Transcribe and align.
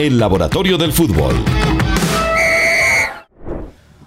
el 0.00 0.18
laboratorio 0.18 0.78
del 0.78 0.94
fútbol. 0.94 1.34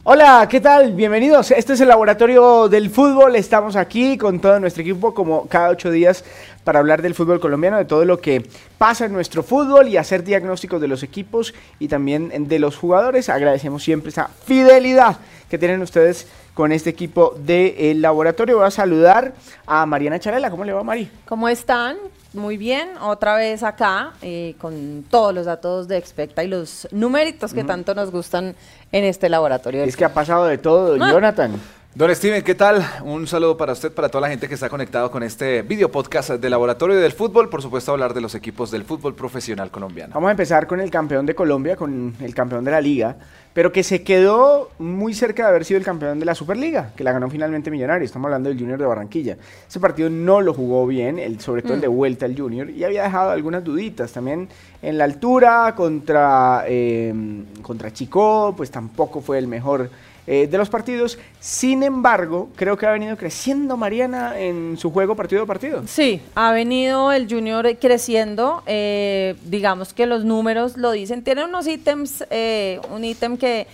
Hola, 0.01 0.47
¿qué 0.49 0.59
tal? 0.59 0.93
Bienvenidos. 0.93 1.51
Este 1.51 1.73
es 1.73 1.81
el 1.81 1.87
Laboratorio 1.87 2.67
del 2.67 2.89
Fútbol. 2.89 3.35
Estamos 3.35 3.75
aquí 3.75 4.17
con 4.17 4.39
todo 4.39 4.59
nuestro 4.59 4.81
equipo 4.81 5.13
como 5.13 5.45
cada 5.45 5.69
ocho 5.69 5.91
días 5.91 6.25
para 6.63 6.79
hablar 6.79 7.03
del 7.03 7.13
fútbol 7.13 7.39
colombiano, 7.39 7.77
de 7.77 7.85
todo 7.85 8.05
lo 8.05 8.19
que 8.19 8.43
pasa 8.79 9.05
en 9.05 9.13
nuestro 9.13 9.43
fútbol 9.43 9.87
y 9.87 9.97
hacer 9.97 10.23
diagnósticos 10.23 10.81
de 10.81 10.87
los 10.87 11.03
equipos 11.03 11.53
y 11.77 11.89
también 11.89 12.47
de 12.47 12.57
los 12.57 12.75
jugadores. 12.75 13.29
Agradecemos 13.29 13.83
siempre 13.83 14.09
esa 14.09 14.29
fidelidad 14.45 15.17
que 15.47 15.59
tienen 15.59 15.79
ustedes 15.83 16.27
con 16.55 16.71
este 16.71 16.89
equipo 16.89 17.35
del 17.37 18.01
laboratorio. 18.01 18.57
Voy 18.57 18.65
a 18.65 18.71
saludar 18.71 19.35
a 19.67 19.85
Mariana 19.85 20.19
Charela. 20.19 20.49
¿Cómo 20.49 20.65
le 20.65 20.73
va, 20.73 20.83
Mari? 20.83 21.07
¿Cómo 21.27 21.47
están? 21.47 21.97
Muy 22.33 22.57
bien, 22.57 22.89
otra 22.99 23.35
vez 23.35 23.61
acá 23.61 24.13
eh, 24.23 24.55
con 24.59 25.05
todos 25.09 25.33
los 25.35 25.45
datos 25.45 25.87
de 25.87 25.97
Expecta 25.97 26.43
y 26.43 26.47
los 26.47 26.87
numeritos 26.91 27.53
que 27.53 27.63
tanto 27.63 27.93
nos 27.93 28.09
gustan 28.09 28.55
en 28.91 29.03
este 29.03 29.29
laboratorio. 29.29 29.83
Es 29.83 29.95
que 29.95 30.03
ha 30.05 30.13
pasado 30.13 30.45
de 30.45 30.57
todo, 30.57 30.95
Ah. 30.99 31.11
Jonathan. 31.11 31.51
Don 31.95 32.13
Steven, 32.15 32.41
¿qué 32.41 32.55
tal? 32.55 32.83
Un 33.03 33.27
saludo 33.27 33.55
para 33.55 33.73
usted, 33.73 33.91
para 33.91 34.09
toda 34.09 34.23
la 34.23 34.29
gente 34.29 34.47
que 34.47 34.55
está 34.55 34.67
conectado 34.67 35.11
con 35.11 35.21
este 35.21 35.61
video 35.61 35.91
podcast 35.91 36.31
del 36.31 36.49
Laboratorio 36.49 36.95
del 36.95 37.11
Fútbol. 37.11 37.49
Por 37.49 37.61
supuesto, 37.61 37.91
hablar 37.91 38.15
de 38.15 38.21
los 38.21 38.33
equipos 38.33 38.71
del 38.71 38.83
fútbol 38.83 39.13
profesional 39.13 39.69
colombiano. 39.69 40.11
Vamos 40.15 40.29
a 40.29 40.31
empezar 40.31 40.65
con 40.65 40.79
el 40.79 40.89
campeón 40.89 41.27
de 41.27 41.35
Colombia, 41.35 41.75
con 41.75 42.15
el 42.19 42.33
campeón 42.33 42.63
de 42.65 42.71
la 42.71 42.81
liga, 42.81 43.15
pero 43.53 43.71
que 43.71 43.83
se 43.83 44.01
quedó 44.01 44.71
muy 44.79 45.13
cerca 45.13 45.43
de 45.43 45.49
haber 45.49 45.65
sido 45.65 45.77
el 45.77 45.85
campeón 45.85 46.19
de 46.19 46.25
la 46.25 46.33
Superliga, 46.33 46.93
que 46.95 47.03
la 47.03 47.11
ganó 47.11 47.29
finalmente 47.29 47.69
Millonarios. 47.69 48.07
Estamos 48.09 48.25
hablando 48.25 48.49
del 48.49 48.57
Junior 48.57 48.79
de 48.79 48.87
Barranquilla. 48.87 49.37
Ese 49.69 49.79
partido 49.79 50.09
no 50.09 50.41
lo 50.41 50.55
jugó 50.55 50.87
bien, 50.87 51.19
el, 51.19 51.39
sobre 51.41 51.61
todo 51.61 51.75
el 51.75 51.81
de 51.81 51.87
vuelta 51.89 52.25
al 52.25 52.35
Junior, 52.35 52.71
y 52.71 52.83
había 52.83 53.03
dejado 53.03 53.29
algunas 53.29 53.63
duditas 53.63 54.11
también 54.11 54.49
en 54.81 54.97
la 54.97 55.03
altura 55.03 55.75
contra, 55.77 56.63
eh, 56.67 57.13
contra 57.61 57.93
Chico, 57.93 58.55
pues 58.57 58.71
tampoco 58.71 59.21
fue 59.21 59.37
el 59.37 59.47
mejor 59.47 59.91
eh, 60.27 60.47
de 60.47 60.57
los 60.57 60.69
partidos. 60.69 61.17
Sin 61.39 61.83
embargo, 61.83 62.49
creo 62.55 62.77
que 62.77 62.85
ha 62.85 62.91
venido 62.91 63.17
creciendo 63.17 63.77
Mariana 63.77 64.39
en 64.39 64.77
su 64.77 64.91
juego 64.91 65.15
partido 65.15 65.43
a 65.43 65.45
partido. 65.45 65.83
Sí, 65.87 66.21
ha 66.35 66.51
venido 66.51 67.11
el 67.11 67.27
Junior 67.29 67.77
creciendo, 67.79 68.63
eh, 68.65 69.35
digamos 69.45 69.93
que 69.93 70.05
los 70.05 70.23
números 70.23 70.77
lo 70.77 70.91
dicen, 70.91 71.23
tiene 71.23 71.43
unos 71.43 71.67
ítems, 71.67 72.25
eh, 72.29 72.79
un 72.91 73.03
ítem 73.03 73.37
que 73.37 73.67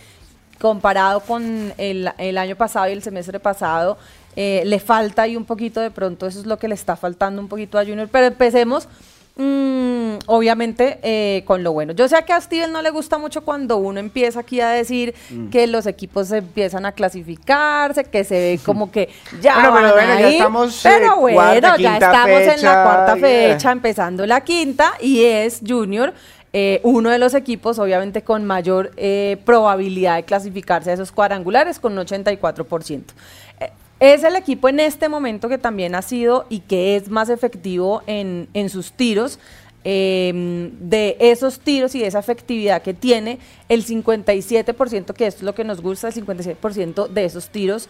comparado 0.60 1.22
con 1.22 1.74
el, 1.78 2.12
el 2.18 2.38
año 2.38 2.56
pasado 2.56 2.90
y 2.90 2.92
el 2.92 3.02
semestre 3.02 3.40
pasado, 3.40 3.98
eh, 4.36 4.62
le 4.66 4.80
falta 4.80 5.28
y 5.28 5.36
un 5.36 5.46
poquito 5.46 5.82
de 5.82 5.92
pronto, 5.92 6.28
eso 6.28 6.40
es 6.40 6.46
lo 6.46 6.58
que 6.58 6.68
le 6.68 6.76
está 6.76 6.96
faltando 6.96 7.42
un 7.42 7.48
poquito 7.48 7.80
a 7.80 7.86
Junior, 7.86 8.08
pero 8.12 8.28
empecemos 8.28 8.88
mm, 9.40 10.20
obviamente 10.28 11.00
eh, 11.02 11.44
con 11.46 11.64
lo 11.64 11.72
bueno. 11.72 11.94
Yo 11.94 12.08
sé 12.08 12.24
que 12.26 12.34
a 12.34 12.42
Steven 12.42 12.72
no 12.72 12.82
le 12.82 12.90
gusta 12.90 13.18
mucho 13.18 13.42
cuando 13.42 13.78
uno 13.78 14.00
empieza 14.00 14.42
aquí 14.42 14.60
a 14.60 14.70
decir 14.70 15.16
que 15.52 15.66
los 15.68 15.86
equipos 15.86 16.32
empiezan 16.32 16.86
a 16.86 16.92
clasificarse, 16.92 18.04
que 18.04 18.24
se 18.24 18.36
ve 18.36 18.60
como 18.64 18.92
que 18.92 19.10
ya 19.42 19.56
Bueno, 19.56 19.74
pero 19.74 19.94
bueno, 19.94 20.14
a 20.14 20.20
ya 20.20 20.30
estamos, 20.30 20.86
eh, 20.86 20.90
pero 20.92 21.16
bueno, 21.18 21.36
cuarta, 21.38 21.62
ya 21.62 21.76
quinta 21.76 22.06
estamos 22.06 22.42
en 22.42 22.48
la 22.48 22.54
fecha, 22.54 22.84
cuarta 22.84 23.16
yeah. 23.16 23.22
fecha, 23.22 23.72
empezando 23.72 24.26
la 24.26 24.42
quinta, 24.42 24.94
y 25.00 25.24
es 25.24 25.62
Junior. 25.66 26.14
Eh, 26.52 26.80
uno 26.84 27.12
de 27.12 27.20
los 27.20 27.34
equipos, 27.34 27.78
obviamente, 27.78 28.24
con 28.24 28.46
mayor 28.46 28.92
eh, 28.98 29.38
probabilidad 29.46 30.16
de 30.16 30.24
clasificarse 30.24 30.90
a 30.90 30.94
esos 30.94 31.12
cuadrangulares, 31.12 31.80
con 31.80 31.94
un 31.94 32.06
84%. 32.06 33.04
Eh, 33.60 33.72
es 34.00 34.24
el 34.24 34.36
equipo 34.36 34.70
en 34.70 34.80
este 34.80 35.10
momento 35.10 35.50
que 35.50 35.58
también 35.58 35.94
ha 35.94 36.02
sido 36.02 36.46
y 36.50 36.62
que 36.62 36.96
es 36.96 37.10
más 37.10 37.30
efectivo 37.30 38.02
en, 38.08 38.48
en 38.54 38.70
sus 38.70 38.94
tiros. 38.94 39.40
de 39.84 41.16
esos 41.20 41.60
tiros 41.62 41.96
y 41.96 42.00
de 42.00 42.08
esa 42.08 42.20
efectividad 42.20 42.82
que 42.82 42.94
tiene, 42.94 43.40
el 43.70 43.86
57%, 43.86 45.14
que 45.14 45.28
es 45.28 45.42
lo 45.42 45.56
que 45.56 45.64
nos 45.64 45.82
gusta, 45.82 46.10
el 46.10 46.14
57% 46.14 47.08
de 47.08 47.26
esos 47.26 47.50
tiros 47.50 47.88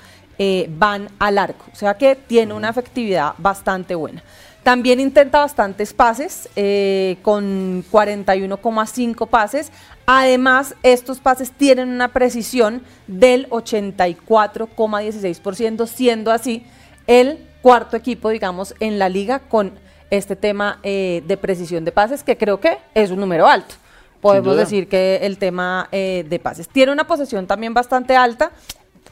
van 0.78 1.10
al 1.18 1.38
arco. 1.40 1.66
O 1.74 1.76
sea 1.76 1.96
que 1.96 2.16
tiene 2.16 2.54
una 2.54 2.70
efectividad 2.70 3.34
bastante 3.40 3.96
buena. 3.96 4.24
También 4.64 5.00
intenta 5.00 5.40
bastantes 5.40 5.94
pases, 5.94 6.50
eh, 6.56 7.18
con 7.22 7.84
41,5 7.90 9.28
pases. 9.28 9.72
Además, 10.06 10.76
estos 10.84 11.20
pases 11.20 11.52
tienen 11.52 11.90
una 11.90 12.10
precisión 12.10 12.84
del 13.08 13.50
84,16%, 13.50 15.88
siendo 15.88 16.32
así 16.32 16.64
el 17.08 17.48
cuarto 17.62 17.98
equipo, 17.98 18.30
digamos, 18.30 18.76
en 18.80 19.00
la 19.00 19.10
liga 19.10 19.40
con 19.40 19.74
este 20.10 20.36
tema 20.36 20.80
eh, 20.84 21.24
de 21.26 21.38
precisión 21.38 21.86
de 21.86 21.92
pases, 21.92 22.24
que 22.24 22.38
creo 22.38 22.60
que 22.60 22.78
es 22.94 23.10
un 23.12 23.20
número 23.20 23.48
alto. 23.48 23.76
Podemos 24.22 24.58
decir 24.58 24.90
que 24.90 25.20
el 25.22 25.38
tema 25.38 25.88
eh, 25.94 26.26
de 26.28 26.40
pases 26.40 26.68
tiene 26.68 26.92
una 26.92 27.08
posesión 27.08 27.48
también 27.48 27.74
bastante 27.74 28.18
alta, 28.18 28.52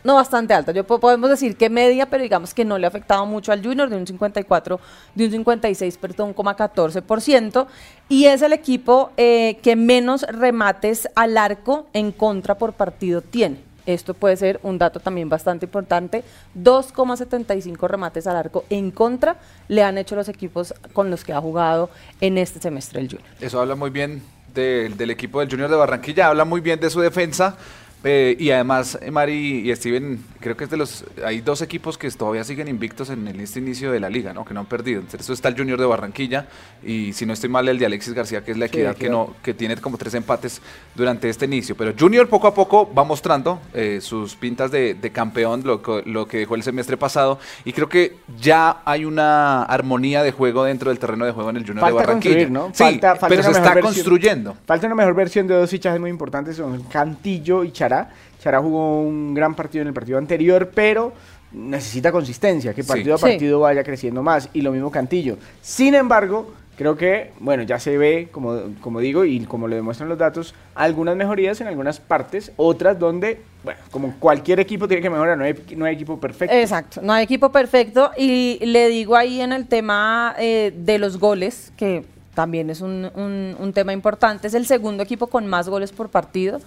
no 0.04 0.16
bastante 0.16 0.54
alta, 0.54 0.72
yo 0.72 0.86
po- 0.86 1.00
podemos 1.00 1.30
decir 1.30 1.58
que 1.58 1.70
media, 1.70 2.06
pero 2.10 2.24
digamos 2.24 2.54
que 2.54 2.64
no 2.66 2.78
le 2.78 2.86
ha 2.86 2.90
afectado 2.90 3.26
mucho 3.26 3.52
al 3.52 3.64
Junior 3.64 3.90
de 3.90 3.98
un 3.98 4.08
54, 4.08 4.80
de 5.16 5.26
un 5.26 5.32
56, 5.32 5.98
perdón, 5.98 6.34
14%, 6.34 7.68
y 8.10 8.26
es 8.26 8.42
el 8.42 8.54
equipo 8.54 9.12
eh, 9.18 9.58
que 9.62 9.76
menos 9.76 10.22
remates 10.24 11.10
al 11.16 11.38
arco 11.38 11.88
en 11.94 12.12
contra 12.12 12.56
por 12.56 12.74
partido 12.74 13.22
tiene. 13.22 13.66
Esto 13.86 14.14
puede 14.14 14.36
ser 14.36 14.60
un 14.64 14.78
dato 14.78 15.00
también 15.00 15.30
bastante 15.30 15.66
importante. 15.66 16.24
2,75 16.62 17.88
remates 17.88 18.28
al 18.28 18.36
arco 18.36 18.66
en 18.70 18.92
contra 18.92 19.38
le 19.70 19.84
han 19.84 19.98
hecho 19.98 20.16
los 20.16 20.28
equipos 20.30 20.74
con 20.94 21.10
los 21.10 21.24
que 21.24 21.34
ha 21.34 21.40
jugado 21.40 21.90
en 22.20 22.38
este 22.38 22.60
semestre 22.60 23.00
el 23.00 23.08
Junior. 23.08 23.28
Eso 23.40 23.60
habla 23.62 23.76
muy 23.76 23.90
bien 23.90 24.22
de- 24.54 24.90
del 24.90 25.10
equipo 25.12 25.40
del 25.40 25.50
Junior 25.50 25.70
de 25.70 25.76
Barranquilla, 25.78 26.28
habla 26.28 26.44
muy 26.46 26.60
bien 26.62 26.80
de 26.80 26.90
su 26.90 27.00
defensa. 27.00 27.56
Eh, 28.04 28.36
y 28.40 28.52
además, 28.52 28.98
eh, 29.02 29.12
Mari 29.12 29.70
y 29.70 29.76
Steven, 29.76 30.24
creo 30.40 30.56
que 30.56 30.64
es 30.66 30.70
de 30.70 30.78
los. 30.78 31.04
Hay 31.26 31.42
dos 31.42 31.62
equipos 31.62 31.98
que 31.98 32.10
todavía 32.12 32.44
siguen 32.44 32.68
invictos 32.68 33.10
en 33.10 33.28
el, 33.28 33.40
este 33.40 33.60
inicio 33.60 33.92
de 33.92 34.00
la 34.00 34.10
liga, 34.10 34.34
¿no? 34.34 34.46
Que 34.46 34.54
no 34.54 34.62
han 34.62 34.66
perdido. 34.68 35.02
Entre 35.02 35.20
eso 35.22 35.34
está 35.34 35.50
el 35.50 35.58
Junior 35.58 35.80
de 35.80 35.86
Barranquilla 35.86 36.48
y, 36.86 37.12
si 37.14 37.26
no 37.26 37.34
estoy 37.34 37.50
mal, 37.50 37.68
el 37.68 37.80
de 37.80 37.86
Alexis 37.88 38.14
García, 38.14 38.44
que 38.44 38.52
es 38.52 38.58
la 38.58 38.68
Sí, 38.68 38.76
equidad, 38.78 38.96
que, 38.96 39.10
no, 39.10 39.36
que 39.44 39.54
tiene 39.54 39.76
como 39.78 39.98
tres 39.98 40.14
empates 40.14 40.62
durante 40.96 41.28
este 41.30 41.46
inicio. 41.46 41.76
Pero 41.76 41.94
Junior 41.98 42.30
poco 42.30 42.48
a 42.48 42.54
poco 42.54 42.94
va 42.94 43.04
mostrando 43.04 43.60
eh, 43.74 44.00
sus 44.02 44.36
pintas 44.36 44.72
de, 44.72 44.94
de 44.94 45.12
campeón, 45.12 45.62
lo, 45.66 45.82
que- 45.82 46.04
lo 46.06 46.28
que 46.28 46.38
dejó 46.38 46.56
el 46.56 46.64
semestre 46.64 46.98
pasado. 46.98 47.40
Y 47.66 47.74
creo 47.74 47.90
que 47.90 48.18
ya 48.40 48.82
hay 48.86 49.06
una 49.06 49.64
armonía 49.64 50.24
de 50.24 50.32
juego 50.32 50.64
dentro 50.64 50.90
del 50.92 51.00
terreno 51.00 51.26
de 51.26 51.32
juego 51.32 51.50
en 51.50 51.58
el 51.58 51.66
Junior 51.68 51.86
de 51.88 51.92
Barranquilla. 51.94 52.48
¿no? 52.50 52.68
Sí, 52.74 52.84
Falta- 52.84 53.16
falta 53.16 53.28
pero 53.28 53.44
se 53.44 53.50
está 53.52 53.74
versión. 53.74 53.94
construyendo. 53.94 54.56
Falta 54.66 54.86
una 54.88 54.96
mejor 54.96 55.16
versión 55.16 55.48
de 55.48 55.56
dos 55.56 55.70
fichajes 55.70 56.00
muy 56.00 56.10
importantes, 56.10 56.56
son 56.58 56.84
Cantillo 56.84 57.64
y 57.64 57.72
Chará. 57.88 58.10
Chará 58.40 58.60
jugó 58.62 59.02
un 59.02 59.34
gran 59.34 59.56
partido 59.56 59.82
en 59.82 59.88
el 59.88 59.94
partido 59.94 60.18
anterior, 60.18 60.70
pero 60.74 61.14
necesita 61.52 62.12
consistencia, 62.12 62.74
que 62.74 62.84
Sí. 62.84 62.88
partido 62.88 63.16
a 63.16 63.18
Sí. 63.18 63.24
partido 63.26 63.60
vaya 63.62 63.84
creciendo 63.84 64.22
más, 64.22 64.50
y 64.54 64.62
lo 64.62 64.72
mismo 64.72 64.92
Cantillo. 64.92 65.38
Sin 65.62 65.96
embargo, 65.96 66.54
creo 66.78 66.96
que, 66.98 67.32
bueno, 67.40 67.64
ya 67.64 67.80
se 67.80 67.98
ve, 67.98 68.28
como, 68.32 68.60
como 68.82 69.00
digo, 69.00 69.24
y 69.26 69.40
como 69.46 69.68
lo 69.68 69.76
demuestran 69.76 70.10
los 70.10 70.18
datos, 70.18 70.54
algunas 70.76 71.16
mejorías 71.16 71.60
en 71.62 71.68
algunas 71.68 72.00
partes, 72.00 72.52
otras 72.58 73.00
donde, 73.00 73.42
bueno, 73.64 73.80
como 73.92 74.14
cualquier 74.20 74.60
equipo 74.60 74.88
tiene 74.88 75.02
que 75.02 75.10
mejorar, 75.10 75.38
no 75.38 75.46
hay, 75.46 75.56
no 75.76 75.86
hay 75.86 75.96
equipo 75.96 76.20
perfecto. 76.20 76.54
Exacto, 76.54 77.02
no 77.02 77.14
hay 77.14 77.24
equipo 77.24 77.50
perfecto 77.52 78.12
y 78.18 78.60
le 78.64 78.90
digo 78.90 79.16
ahí 79.16 79.40
en 79.42 79.54
el 79.54 79.68
tema 79.68 80.36
eh, 80.38 80.74
de 80.78 81.00
los 81.00 81.18
goles, 81.18 81.72
que 81.78 82.04
también 82.36 82.70
es 82.70 82.82
un, 82.82 83.10
un- 83.16 83.56
un 83.58 83.74
tema 83.74 83.94
importante, 83.94 84.46
es 84.48 84.54
el 84.54 84.68
segundo 84.68 85.02
equipo 85.02 85.26
con 85.28 85.48
más 85.48 85.68
goles 85.70 85.92
por 85.92 86.10
partido, 86.10 86.60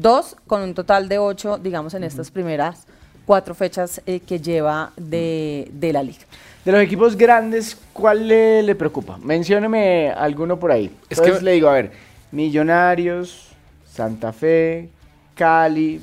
dos 0.00 0.36
con 0.46 0.62
un 0.62 0.74
total 0.74 1.08
de 1.08 1.18
ocho, 1.18 1.58
digamos, 1.58 1.94
en 1.94 2.04
estas 2.04 2.30
primeras 2.30 2.86
cuatro 3.24 3.54
fechas 3.54 4.00
eh, 4.06 4.20
que 4.20 4.38
lleva 4.40 4.92
de, 4.96 5.68
de 5.72 5.92
la 5.92 6.02
liga. 6.02 6.20
De 6.64 6.72
los 6.72 6.80
equipos 6.80 7.16
grandes, 7.16 7.76
¿cuál 7.92 8.28
le, 8.28 8.62
le 8.62 8.74
preocupa? 8.74 9.18
Mencióneme 9.18 10.10
alguno 10.10 10.58
por 10.58 10.70
ahí. 10.72 10.86
Es 11.08 11.18
Entonces 11.18 11.38
que- 11.38 11.44
le 11.44 11.52
digo, 11.52 11.68
a 11.68 11.72
ver, 11.74 11.92
Millonarios, 12.32 13.48
Santa 13.90 14.32
Fe, 14.32 14.88
Cali, 15.34 16.00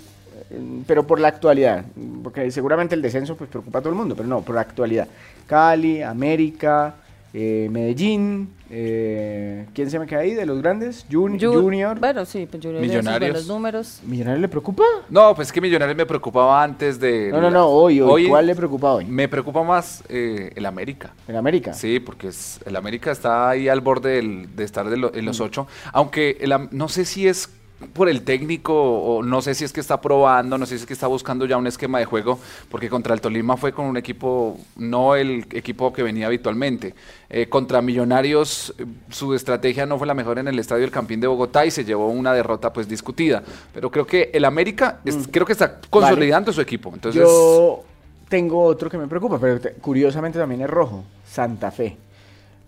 eh, 0.49 0.59
pero 0.87 1.05
por 1.05 1.19
la 1.19 1.27
actualidad, 1.29 1.83
porque 2.23 2.49
seguramente 2.51 2.95
el 2.95 3.01
descenso 3.01 3.35
pues 3.35 3.49
preocupa 3.49 3.79
a 3.79 3.81
todo 3.81 3.89
el 3.89 3.95
mundo, 3.95 4.15
pero 4.15 4.27
no, 4.27 4.41
por 4.41 4.55
la 4.55 4.61
actualidad. 4.61 5.07
Cali, 5.47 6.01
América, 6.01 6.95
eh, 7.35 7.67
Medellín, 7.71 8.49
eh, 8.69 9.65
¿quién 9.73 9.89
se 9.89 9.97
me 9.97 10.05
queda 10.05 10.19
ahí 10.19 10.33
de 10.35 10.45
los 10.45 10.61
grandes? 10.61 11.05
Jun- 11.09 11.39
Ju- 11.39 11.61
Junior. 11.61 11.99
Bueno, 11.99 12.25
sí, 12.25 12.47
pues 12.49 12.61
Junior 12.63 12.81
Millonarios. 12.81 13.31
buenos 13.31 13.47
números. 13.47 13.99
¿Millonarios 14.05 14.41
le 14.41 14.47
preocupa? 14.47 14.83
No, 15.09 15.33
pues 15.35 15.47
es 15.47 15.51
que 15.51 15.59
Millonarios 15.59 15.97
me 15.97 16.05
preocupaba 16.05 16.63
antes 16.63 16.99
de. 16.99 17.29
No, 17.31 17.41
no, 17.41 17.49
no, 17.49 17.67
hoy, 17.67 18.01
hoy, 18.01 18.27
¿cuál 18.27 18.45
le 18.45 18.55
preocupa 18.55 18.91
hoy? 18.93 19.05
Me 19.05 19.27
preocupa 19.27 19.63
más 19.63 20.03
eh, 20.09 20.51
el 20.55 20.65
América. 20.65 21.11
En 21.27 21.35
América. 21.35 21.73
Sí, 21.73 21.99
porque 21.99 22.27
es- 22.27 22.59
el 22.65 22.75
América 22.75 23.11
está 23.11 23.49
ahí 23.49 23.67
al 23.67 23.81
borde 23.81 24.11
del- 24.17 24.55
de 24.55 24.63
estar 24.63 24.89
de 24.89 24.97
lo- 24.97 25.13
en 25.13 25.23
Mm. 25.23 25.27
los 25.27 25.39
ocho. 25.39 25.67
Aunque 25.91 26.37
el 26.39 26.51
Am- 26.51 26.69
no 26.71 26.87
sé 26.87 27.05
si 27.05 27.27
es 27.27 27.49
por 27.93 28.09
el 28.09 28.21
técnico, 28.23 28.73
o 28.73 29.23
no 29.23 29.41
sé 29.41 29.53
si 29.55 29.63
es 29.65 29.73
que 29.73 29.79
está 29.79 29.99
probando, 29.99 30.57
no 30.57 30.65
sé 30.65 30.77
si 30.77 30.81
es 30.81 30.85
que 30.87 30.93
está 30.93 31.07
buscando 31.07 31.45
ya 31.45 31.57
un 31.57 31.67
esquema 31.67 31.99
de 31.99 32.05
juego, 32.05 32.39
porque 32.69 32.89
contra 32.89 33.13
el 33.13 33.21
Tolima 33.21 33.57
fue 33.57 33.71
con 33.73 33.85
un 33.85 33.97
equipo, 33.97 34.57
no 34.77 35.15
el 35.15 35.45
equipo 35.51 35.91
que 35.93 36.03
venía 36.03 36.27
habitualmente. 36.27 36.93
Eh, 37.29 37.47
contra 37.49 37.81
Millonarios, 37.81 38.73
su 39.09 39.33
estrategia 39.33 39.85
no 39.85 39.97
fue 39.97 40.05
la 40.07 40.13
mejor 40.13 40.37
en 40.39 40.47
el 40.47 40.59
Estadio 40.59 40.85
El 40.85 40.91
Campín 40.91 41.19
de 41.19 41.27
Bogotá 41.27 41.65
y 41.65 41.71
se 41.71 41.83
llevó 41.83 42.07
una 42.09 42.33
derrota 42.33 42.71
pues 42.71 42.87
discutida. 42.87 43.41
Pero 43.73 43.89
creo 43.89 44.05
que 44.05 44.29
el 44.33 44.45
América, 44.45 44.99
es- 45.03 45.15
Mm. 45.17 45.23
creo 45.31 45.45
que 45.45 45.53
está 45.53 45.79
consolidando 45.89 46.53
su 46.53 46.61
equipo. 46.61 46.91
Entonces, 46.93 47.21
Yo 47.21 47.83
tengo 48.29 48.63
otro 48.63 48.89
que 48.89 48.97
me 48.97 49.07
preocupa, 49.07 49.37
pero 49.39 49.59
te- 49.59 49.73
curiosamente 49.73 50.37
también 50.39 50.61
es 50.61 50.69
rojo, 50.69 51.03
Santa 51.27 51.71
Fe. 51.71 51.97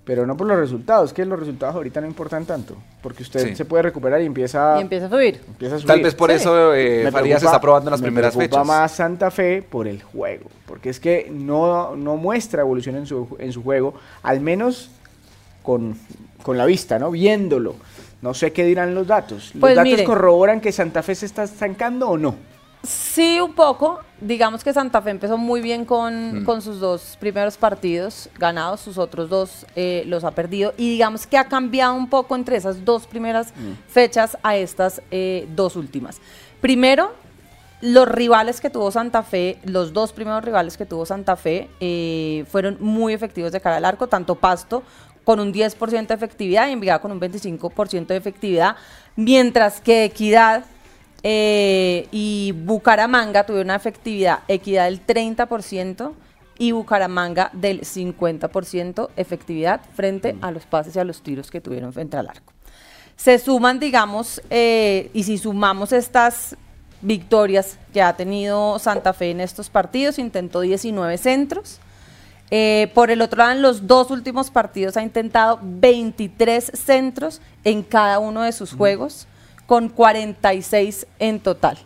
Pero 0.05 0.27
no 0.27 0.37
por 0.37 0.45
los 0.45 0.57
resultados, 0.57 1.11
que 1.13 1.25
los 1.25 1.39
resultados 1.39 1.75
ahorita 1.75 1.99
no 1.99 2.05
importan 2.05 2.45
tanto, 2.45 2.75
porque 3.01 3.23
usted 3.23 3.47
Sí. 3.49 3.55
se 3.55 3.65
puede 3.65 3.81
recuperar 3.83 4.21
y 4.21 4.25
empieza, 4.27 4.75
Y 4.77 4.81
empieza 4.81 5.07
a 5.07 5.09
subir. 5.09 5.41
empieza 5.47 5.75
a 5.75 5.79
subir. 5.79 5.87
tal 5.87 6.01
vez 6.01 6.13
por 6.13 6.29
Sí. 6.29 6.35
eso 6.37 6.73
eh, 6.75 7.09
Farías 7.11 7.41
está 7.41 7.59
probando 7.59 7.89
en 7.89 7.91
las 7.93 8.01
me 8.01 8.07
primeras 8.07 8.35
preocupa 8.35 8.57
fechas. 8.59 8.67
más 8.67 8.91
Santa 8.91 9.31
Fe 9.31 9.63
por 9.67 9.87
el 9.87 10.03
juego, 10.03 10.45
porque 10.67 10.89
es 10.91 10.99
que 10.99 11.29
no, 11.33 11.95
no 11.95 12.17
muestra 12.17 12.61
evolución 12.61 12.95
en 12.97 13.07
su, 13.07 13.35
en 13.39 13.51
su 13.51 13.63
juego, 13.63 13.95
al 14.21 14.41
menos 14.41 14.91
con, 15.63 15.97
con 16.43 16.55
la 16.57 16.65
vista, 16.67 16.99
¿no? 16.99 17.09
Viéndolo. 17.09 17.75
No 18.21 18.33
sé 18.35 18.51
qué 18.53 18.63
dirán 18.63 18.93
los 18.93 19.07
datos. 19.07 19.51
¿Los 19.55 19.61
Pues 19.61 19.75
datos 19.75 19.91
mire. 19.91 20.03
corroboran 20.03 20.61
que 20.61 20.71
Santa 20.71 21.01
Fe 21.01 21.15
se 21.15 21.25
está 21.25 21.43
estancando 21.43 22.09
o 22.09 22.17
no? 22.17 22.35
Sí, 22.85 23.39
un 23.41 23.53
poco. 23.53 23.99
Digamos 24.21 24.63
que 24.63 24.71
Santa 24.73 25.01
Fe 25.01 25.09
empezó 25.09 25.37
muy 25.37 25.61
bien 25.61 25.85
con, 25.85 26.41
Mm. 26.41 26.45
con 26.45 26.61
sus 26.61 26.79
dos 26.79 27.17
primeros 27.19 27.57
partidos 27.57 28.29
ganados, 28.37 28.79
sus 28.81 28.97
otros 28.97 29.29
dos 29.29 29.65
eh, 29.75 30.03
los 30.07 30.23
ha 30.23 30.31
perdido 30.31 30.73
y 30.77 30.89
digamos 30.91 31.27
que 31.27 31.37
ha 31.37 31.45
cambiado 31.45 31.93
un 31.95 32.09
poco 32.09 32.35
entre 32.35 32.55
esas 32.55 32.85
dos 32.85 33.07
primeras 33.07 33.53
fechas 33.87 34.37
a 34.43 34.55
estas 34.55 35.01
eh, 35.11 35.47
dos 35.55 35.75
últimas. 35.75 36.21
Primero, 36.61 37.13
los 37.81 38.07
rivales 38.07 38.61
que 38.61 38.69
tuvo 38.69 38.89
Santa 38.89 39.21
Fe, 39.21 39.59
los 39.63 39.91
dos 39.91 40.13
primeros 40.13 40.43
rivales 40.43 40.77
que 40.77 40.85
tuvo 40.85 41.05
Santa 41.05 41.35
Fe 41.35 41.69
eh, 41.81 42.45
fueron 42.49 42.77
muy 42.79 43.13
efectivos 43.13 43.51
de 43.51 43.59
cara 43.59 43.77
al 43.77 43.85
arco, 43.85 44.07
tanto 44.07 44.35
Pasto 44.35 44.81
con 45.25 45.39
un 45.39 45.51
10% 45.53 46.07
de 46.07 46.13
efectividad 46.13 46.67
y 46.69 46.71
Envigado 46.71 47.01
con 47.01 47.11
un 47.11 47.19
25% 47.19 48.07
de 48.07 48.15
efectividad, 48.15 48.75
mientras 49.15 49.81
que 49.81 50.05
Equidad 50.05 50.63
eh, 51.27 52.07
y 52.11 52.51
Bucaramanga 52.51 53.47
tuvieron 53.47 53.65
una 53.65 53.75
efectividad, 53.75 54.41
equidad 54.47 54.85
del 54.85 55.03
30% 55.03 56.11
y 56.59 56.71
Bucaramanga 56.71 57.49
del 57.51 57.81
50% 57.81 59.09
efectividad 59.17 59.81
frente 59.95 60.35
a 60.41 60.51
los 60.51 60.67
pases 60.67 60.95
y 60.95 60.99
a 60.99 61.03
los 61.03 61.23
tiros 61.23 61.49
que 61.49 61.61
tuvieron 61.61 61.93
frente 61.93 62.15
al 62.15 62.29
arco. 62.29 62.53
Se 63.15 63.39
suman, 63.39 63.79
digamos, 63.79 64.39
eh, 64.51 65.09
y 65.15 65.23
si 65.23 65.39
sumamos 65.39 65.93
estas 65.93 66.55
victorias 67.01 67.79
que 67.91 68.03
ha 68.03 68.15
tenido 68.15 68.77
Santa 68.77 69.11
Fe 69.11 69.31
en 69.31 69.41
estos 69.41 69.71
partidos, 69.71 70.19
intentó 70.19 70.61
19 70.61 71.17
centros. 71.17 71.79
Eh, 72.51 72.91
por 72.93 73.09
el 73.09 73.23
otro 73.23 73.39
lado, 73.39 73.53
en 73.53 73.63
los 73.63 73.87
dos 73.87 74.11
últimos 74.11 74.51
partidos 74.51 74.95
ha 74.95 75.01
intentado 75.01 75.59
23 75.63 76.71
centros 76.75 77.41
en 77.63 77.81
cada 77.81 78.19
uno 78.19 78.43
de 78.43 78.51
sus 78.51 78.73
juegos, 78.73 79.27
con 79.65 79.89
46 79.89 81.07
en 81.19 81.39
total. 81.39 81.77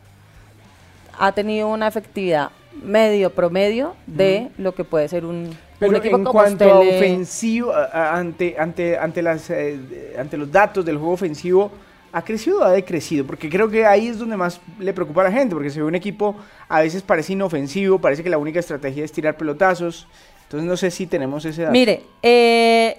Ha 1.18 1.32
tenido 1.32 1.68
una 1.68 1.88
efectividad 1.88 2.52
medio 2.84 3.30
promedio 3.32 3.96
de 4.08 4.50
lo 4.58 4.74
que 4.74 4.84
puede 4.84 5.08
ser 5.08 5.26
un, 5.26 5.36
un 5.36 5.58
Pero 5.80 5.98
equipo 5.98 6.18
en 6.18 6.24
como 6.24 6.32
cuanto 6.32 6.66
a 6.66 6.80
ofensivo, 6.80 7.74
ante, 7.94 8.56
ante, 8.58 8.98
ante, 8.98 9.22
las, 9.22 9.50
eh, 9.50 10.16
ante 10.18 10.38
los 10.38 10.52
datos 10.52 10.86
del 10.86 10.98
juego 10.98 11.14
ofensivo, 11.14 11.72
¿ha 12.12 12.22
crecido 12.22 12.60
o 12.60 12.64
ha 12.64 12.72
decrecido? 12.72 13.26
Porque 13.26 13.50
creo 13.50 13.70
que 13.70 13.86
ahí 13.86 14.08
es 14.08 14.20
donde 14.20 14.38
más 14.38 14.62
le 14.80 14.94
preocupa 14.94 15.22
a 15.22 15.26
la 15.26 15.32
gente, 15.32 15.56
porque 15.56 15.70
se 15.70 15.80
ve 15.80 15.86
un 15.86 15.96
equipo 15.96 16.36
a 16.68 16.82
veces 16.82 17.02
parece 17.02 17.34
inofensivo, 17.34 18.00
parece 18.00 18.24
que 18.24 18.30
la 18.30 18.38
única 18.38 18.60
estrategia 18.60 19.04
es 19.04 19.12
tirar 19.12 19.38
pelotazos. 19.38 20.08
Entonces 20.44 20.68
no 20.68 20.78
sé 20.78 20.90
si 20.90 21.06
tenemos 21.06 21.46
ese 21.46 21.62
dato. 21.62 21.74
Mire, 21.74 22.02
eh, 22.24 22.98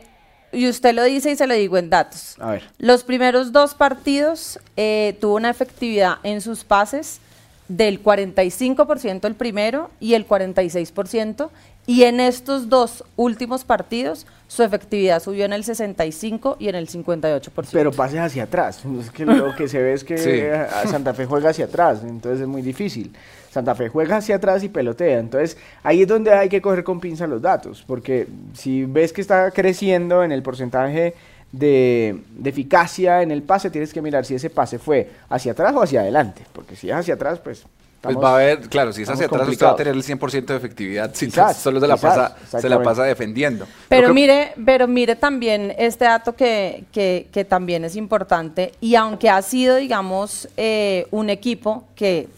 y 0.52 0.69
usted 0.69 0.94
lo 0.94 1.05
dice 1.05 1.31
y 1.31 1.37
se 1.37 1.47
lo 1.47 1.55
digo 1.55 1.79
en 1.79 1.91
datos. 1.91 2.37
A 2.38 2.52
ver. 2.52 2.62
Los 2.79 3.05
primeros 3.05 3.52
dos 3.52 3.75
partidos 3.75 4.58
eh, 4.76 5.17
tuvo 5.20 5.37
una 5.37 5.50
efectividad 5.50 6.17
en 6.23 6.41
sus 6.41 6.64
pases 6.64 7.20
del 7.69 8.02
45% 8.02 9.26
el 9.26 9.35
primero 9.35 9.91
y 10.00 10.14
el 10.14 10.26
46%. 10.26 11.50
Y 11.87 12.05
en 12.05 12.20
estos 12.20 12.69
dos 12.69 13.05
últimos 13.17 13.64
partidos 13.64 14.26
su 14.50 14.64
efectividad 14.64 15.23
subió 15.23 15.44
en 15.44 15.52
el 15.52 15.62
65 15.62 16.56
y 16.58 16.69
en 16.69 16.75
el 16.75 16.88
58%. 16.88 17.69
Pero 17.70 17.93
pases 17.93 18.19
hacia 18.19 18.43
atrás. 18.43 18.82
Es 19.00 19.08
que 19.12 19.25
lo 19.25 19.55
que 19.55 19.69
se 19.69 19.81
ve 19.81 19.93
es 19.93 20.02
que 20.02 20.19
Sí. 20.19 20.41
a 20.43 20.88
Santa 20.88 21.14
Fe 21.14 21.25
juega 21.25 21.50
hacia 21.50 21.67
atrás, 21.67 22.00
entonces 22.02 22.41
es 22.41 22.49
muy 22.49 22.61
difícil. 22.61 23.12
Santa 23.52 23.76
Fe 23.76 23.88
juega 23.88 24.17
hacia 24.17 24.35
atrás 24.37 24.64
y 24.64 24.69
pelotea. 24.69 25.20
Entonces 25.20 25.56
ahí 25.85 26.02
es 26.02 26.08
donde 26.08 26.32
hay 26.32 26.49
que 26.49 26.61
coger 26.61 26.82
con 26.82 26.99
pinza 26.99 27.29
los 27.29 27.41
datos, 27.41 27.85
porque 27.87 28.26
si 28.55 28.85
ves 28.87 29.12
que 29.12 29.20
está 29.20 29.52
creciendo 29.52 30.25
en 30.25 30.32
el 30.32 30.43
porcentaje 30.43 31.14
de, 31.52 32.19
de 32.37 32.50
eficacia 32.50 33.23
en 33.23 33.31
el 33.31 33.44
pase, 33.44 33.70
tienes 33.70 33.93
que 33.93 34.02
mirar 34.02 34.25
si 34.25 34.35
ese 34.35 34.50
pase 34.50 34.81
fue 34.81 35.11
hacia 35.29 35.52
atrás 35.52 35.73
o 35.76 35.82
hacia 35.82 36.00
adelante, 36.00 36.43
porque 36.52 36.75
si 36.75 36.91
es 36.91 36.97
hacia 36.97 37.14
atrás, 37.14 37.38
pues... 37.38 37.64
Pues 38.02 38.17
va 38.17 38.31
a 38.31 38.35
haber, 38.37 38.61
claro, 38.69 38.93
si 38.94 39.02
es 39.02 39.08
hacia 39.11 39.26
atrás 39.26 39.47
usted 39.49 39.67
va 39.67 39.70
a 39.70 39.76
tener 39.76 39.94
el 39.94 40.02
100% 40.02 40.47
de 40.47 40.56
efectividad, 40.56 41.11
si 41.14 41.26
Quizás, 41.26 41.58
solo 41.58 41.81
se 41.81 41.87
la, 41.87 41.94
quizás, 41.97 42.17
pasa, 42.17 42.61
se 42.61 42.69
la 42.69 42.82
pasa 42.82 43.02
defendiendo. 43.05 43.67
Pero 43.91 44.05
creo- 44.05 44.14
mire, 44.14 44.52
pero 44.64 44.88
mire 44.88 45.17
también 45.17 45.75
este 45.76 46.06
dato 46.06 46.35
que, 46.35 46.85
que- 46.93 47.29
que 47.31 47.44
también 47.44 47.85
es 47.85 47.97
importante 47.97 48.73
y 48.81 48.94
aunque 48.94 49.29
ha 49.29 49.43
sido, 49.43 49.76
digamos, 49.76 50.49
eh, 50.56 51.06
un 51.11 51.29
equipo 51.29 51.85
que 51.94 52.29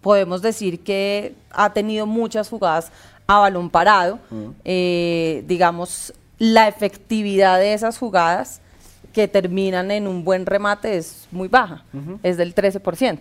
podemos 0.00 0.42
decir 0.42 0.80
que 0.80 1.34
ha 1.52 1.72
tenido 1.72 2.06
muchas 2.06 2.48
jugadas 2.48 2.90
a 3.28 3.38
balón 3.38 3.70
parado, 3.70 4.18
eh, 4.64 5.44
digamos, 5.46 6.12
la 6.38 6.68
efectividad 6.68 7.58
de 7.58 7.74
esas 7.74 7.96
jugadas 7.98 8.60
que 9.12 9.28
terminan 9.28 9.90
en 9.90 10.06
un 10.06 10.24
buen 10.24 10.46
remate 10.46 10.96
es 10.96 11.26
muy 11.30 11.48
baja, 11.48 11.84
es 12.22 12.36
del 12.36 12.54
13%. 12.54 13.20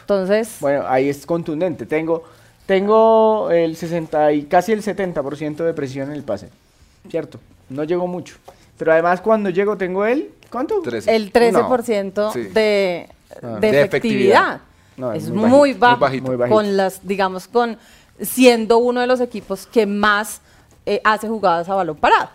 Entonces, 0.00 0.56
Bueno, 0.60 0.84
ahí 0.86 1.08
es 1.08 1.24
contundente. 1.26 1.86
Tengo, 1.86 2.24
tengo 2.66 3.50
el 3.50 3.76
60 3.76 4.32
y 4.32 4.42
casi 4.44 4.72
el 4.72 4.82
70% 4.82 5.56
de 5.64 5.74
precisión 5.74 6.08
en 6.08 6.14
el 6.16 6.22
pase. 6.22 6.48
¿Cierto? 7.10 7.38
No 7.68 7.84
llego 7.84 8.06
mucho. 8.06 8.36
Pero 8.78 8.92
además 8.92 9.20
cuando 9.20 9.50
llego 9.50 9.76
tengo 9.76 10.04
el... 10.06 10.30
¿Cuánto? 10.50 10.82
El 11.06 11.32
13% 11.32 12.32
Sí. 12.32 12.40
de, 12.44 13.08
Ah. 13.42 13.58
de 13.58 13.70
De 13.70 13.80
efectividad. 13.82 13.84
efectividad. 13.84 14.60
No, 14.98 15.12
es 15.12 15.24
es 15.24 15.30
muy 15.30 15.72
bajito, 15.72 15.78
bajo, 15.78 15.96
muy 15.98 16.06
bajito. 16.06 16.26
Muy 16.26 16.36
bajito. 16.36 16.54
con 16.56 16.76
las, 16.76 17.06
digamos, 17.06 17.48
con 17.48 17.78
siendo 18.20 18.76
uno 18.78 19.00
de 19.00 19.06
los 19.06 19.20
equipos 19.20 19.66
que 19.66 19.86
más 19.86 20.40
eh, 20.84 21.00
hace 21.04 21.28
jugadas 21.28 21.68
a 21.68 21.74
balón 21.74 21.96
parado. 21.96 22.28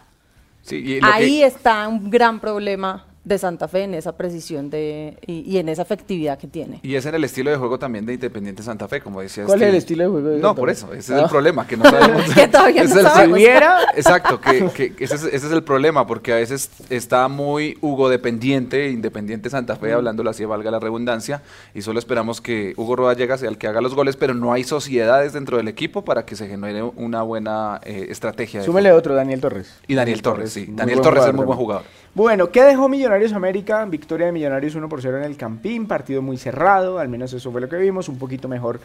Sí, 0.63 0.77
y 0.77 0.99
lo 0.99 1.07
que- 1.07 1.13
Ahí 1.13 1.43
está 1.43 1.87
un 1.87 2.09
gran 2.09 2.39
problema 2.39 3.05
de 3.27 3.37
Santa 3.37 3.67
Fe 3.67 3.83
en 3.83 3.93
esa 3.93 4.15
precisión 4.15 4.69
de, 4.69 5.17
y, 5.25 5.41
y 5.41 5.57
en 5.57 5.67
esa 5.69 5.81
efectividad 5.81 6.37
que 6.37 6.47
tiene. 6.47 6.79
Y 6.81 6.95
es 6.95 7.05
en 7.05 7.15
el 7.15 7.23
estilo 7.23 7.51
de 7.51 7.57
juego 7.57 7.77
también 7.77 8.05
de 8.05 8.13
Independiente 8.13 8.63
Santa 8.63 8.87
Fe, 8.87 9.01
como 9.01 9.21
decía 9.21 9.43
¿Cuál 9.45 9.61
es 9.61 9.69
el 9.69 9.75
estilo 9.75 10.03
de 10.03 10.09
juego 10.09 10.27
de 10.29 10.39
No, 10.39 10.55
por 10.55 10.69
eso, 10.69 10.87
ese 10.93 11.13
es 11.13 11.19
Ah. 11.19 11.23
el 11.23 11.29
problema, 11.29 11.67
que 11.67 11.75
no 11.75 11.83
sabemos. 11.89 12.23
Que 12.33 12.47
todavía 12.47 12.83
no 12.83 12.89
es 12.89 12.95
el- 12.95 13.01
sabemos. 13.03 13.37
Si 13.37 13.43
hubiera- 13.43 13.81
Exacto, 13.95 14.39
que, 14.39 14.93
que 14.95 15.03
ese, 15.03 15.15
es, 15.15 15.23
ese 15.25 15.35
es 15.47 15.51
el 15.51 15.63
problema, 15.63 16.07
porque 16.07 16.31
a 16.31 16.37
veces 16.37 16.69
está 16.89 17.27
muy 17.27 17.77
Hugo 17.81 18.07
dependiente, 18.09 18.89
Independiente 18.89 19.49
Santa 19.49 19.75
Fe, 19.75 19.91
hablándolo 19.91 20.29
así, 20.29 20.45
valga 20.45 20.71
la 20.71 20.79
redundancia, 20.79 21.41
y 21.73 21.81
solo 21.81 21.99
esperamos 21.99 22.39
que 22.39 22.73
Hugo 22.77 22.95
Rodallega 22.95 23.37
sea 23.37 23.49
el 23.49 23.57
que 23.57 23.67
haga 23.67 23.81
los 23.81 23.93
goles, 23.93 24.15
pero 24.15 24.33
no 24.33 24.53
hay 24.53 24.63
sociedades 24.63 25.33
dentro 25.33 25.57
del 25.57 25.67
equipo 25.67 26.03
para 26.05 26.25
que 26.25 26.35
se 26.35 26.47
genere 26.47 26.81
una 26.83 27.23
buena 27.23 27.81
eh, 27.83 28.07
estrategia. 28.09 28.61
de 28.61 28.65
Súmele 28.65 28.91
otro, 28.93 29.15
Daniel 29.15 29.41
Torres. 29.41 29.73
Y 29.87 29.95
Daniel 29.95 30.21
Torres, 30.21 30.53
sí. 30.53 30.65
muy 30.67 30.75
Daniel 30.77 31.01
Torres 31.01 31.25
es 31.25 31.33
muy 31.33 31.45
buen 31.45 31.57
jugador. 31.57 31.83
Bueno, 32.17 32.49
¿qué 32.49 32.63
dejó 32.63 32.89
Millonarios 32.89 33.31
América? 33.31 33.85
Victoria 33.85 34.25
de 34.25 34.31
Millonarios 34.31 34.73
1 34.73 34.89
por 34.89 35.03
0 35.03 35.17
en 35.19 35.23
el 35.23 35.37
Campín, 35.37 35.85
partido 35.87 36.19
muy 36.23 36.35
cerrado, 36.37 36.97
al 36.97 37.09
menos 37.09 37.31
eso 37.31 37.51
fue 37.51 37.61
lo 37.61 37.69
que 37.69 37.75
vimos, 37.77 38.09
un 38.09 38.17
poquito 38.17 38.47
mejor. 38.47 38.79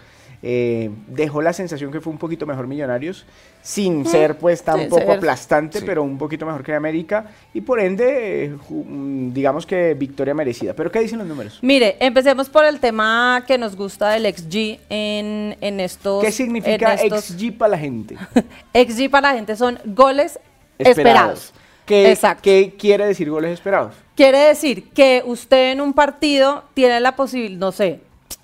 eh, 0.45 0.91
dejó 1.07 1.41
la 1.41 1.53
sensación 1.53 1.91
que 1.93 2.01
fue 2.01 2.13
un 2.13 2.19
poquito 2.19 2.45
mejor 2.47 2.67
Millonarios, 2.67 3.25
sin 3.63 4.05
ser 4.05 4.37
pues 4.37 4.63
tampoco 4.63 5.01
ser. 5.01 5.11
aplastante, 5.13 5.79
Sí. 5.79 5.85
pero 5.87 6.03
un 6.03 6.19
poquito 6.19 6.45
mejor 6.45 6.63
que 6.65 6.75
América, 6.75 7.27
y 7.55 7.61
por 7.63 7.79
ende, 7.81 8.47
eh, 8.47 8.57
mm, 8.69 9.33
digamos 9.33 9.65
que 9.65 9.95
victoria 9.95 10.35
merecida. 10.35 10.75
¿Pero 10.75 10.91
qué 10.93 10.99
dicen 11.01 11.19
los 11.21 11.29
números? 11.29 11.59
Mire, 11.63 11.97
empecemos 12.01 12.51
por 12.51 12.65
el 12.67 12.81
tema 12.81 13.45
que 13.47 13.57
nos 13.57 13.77
gusta 13.77 14.11
del 14.11 14.27
XG 14.35 14.81
en, 14.91 15.57
en 15.61 15.81
estos... 15.81 16.23
¿Qué 16.23 16.33
significa 16.33 16.95
estos- 16.95 17.25
XG 17.29 17.57
para 17.57 17.71
la 17.71 17.79
gente? 17.79 18.17
XG 18.75 19.09
para 19.11 19.29
la 19.31 19.37
gente 19.37 19.55
son 19.57 19.79
goles 19.87 20.39
esperados. 20.77 21.55
¿Qué, 21.93 22.11
Exacto. 22.11 22.43
¿Qué 22.45 22.75
quiere 22.79 23.05
decir 23.07 23.29
goles 23.29 23.53
esperados? 23.53 23.95
Quiere 24.17 24.39
decir 24.39 24.89
que 24.91 25.23
usted 25.27 25.73
en 25.73 25.81
un 25.83 25.93
partido 25.93 26.65
tiene 26.73 26.99
la 27.01 27.17
posibilidad, 27.17 27.59
no 27.59 27.71
sé, 27.71 28.01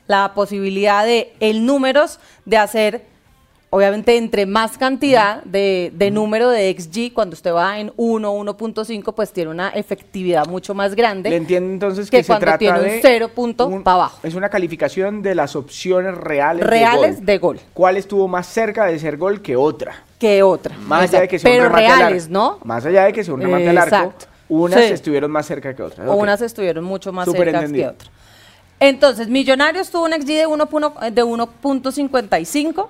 la 0.07 0.33
posibilidad 0.35 1.05
de, 1.07 1.33
el 1.41 1.65
números 1.65 2.21
de 2.45 2.57
hacer 2.59 3.07
obviamente 3.71 4.17
entre 4.17 4.47
más 4.47 4.79
cantidad 4.79 5.43
de, 5.45 5.93
de 5.95 6.11
número 6.11 6.49
de 6.51 6.75
XG, 6.79 7.13
cuando 7.13 7.35
usted 7.35 7.53
va 7.53 7.79
en 7.79 7.93
1, 7.97 8.35
1.5, 8.35 9.15
pues 9.15 9.33
tiene 9.33 9.51
una 9.51 9.71
efectividad 9.71 10.47
mucho 10.47 10.75
más 10.75 10.95
grande. 10.95 11.31
Le 11.31 11.37
entiendo 11.37 11.71
entonces 11.73 12.11
que 12.11 12.19
que, 12.19 12.23
se 12.23 12.29
cuando 12.29 12.45
trata 12.45 12.59
tiene 12.59 12.79
un 12.79 12.85
de 12.85 12.99
cero 13.03 13.31
punto 13.35 13.67
un- 13.67 13.83
pa' 13.83 13.93
abajo. 13.95 14.21
Es 14.23 14.35
una 14.35 14.49
calificación 14.49 15.23
de 15.23 15.35
las 15.35 15.55
opciones 15.57 16.17
reales, 16.17 16.67
Reales 16.67 17.17
de, 17.25 17.39
gol. 17.39 17.57
de 17.57 17.63
gol. 17.63 17.71
¿Cuál 17.75 17.97
estuvo 17.99 18.27
más 18.29 18.47
cerca 18.47 18.87
de 18.87 18.99
ser 18.99 19.17
gol 19.17 19.43
que 19.43 19.57
otra? 19.57 20.05
Que 20.19 20.43
otra. 20.43 20.77
Más 20.79 21.09
allá 21.11 21.21
de 21.23 21.29
que 21.29 21.39
sea 21.39 21.51
un 21.51 21.57
Pero 21.57 21.69
remate 21.69 21.87
al 21.87 21.99
reales, 21.99 22.23
arco. 22.25 22.33
¿no? 22.35 22.59
Más 22.65 22.85
allá 22.87 23.05
de 23.05 23.13
que 23.13 23.25
sea 23.25 23.35
un 23.35 23.41
remate 23.41 23.69
al 23.69 23.79
arco, 23.79 23.95
Exacto. 23.97 24.27
unas 24.49 24.85
Sí. 24.85 24.93
estuvieron 24.93 25.31
más 25.31 25.47
cerca 25.47 25.75
que 25.75 25.83
otras. 25.83 26.09
O 26.09 26.13
Ok. 26.13 26.21
unas 26.23 26.41
estuvieron 26.41 26.85
mucho 26.85 27.13
más 27.13 27.31
cerca 27.31 27.67
que 27.67 27.87
otras. 27.87 28.11
Entonces, 28.81 29.29
Millonarios 29.29 29.91
tuvo 29.91 30.05
un 30.05 30.13
XG 30.13 30.27
de 30.27 30.47
1.1 30.47 31.11
de 31.11 31.23
1.55 31.25 32.89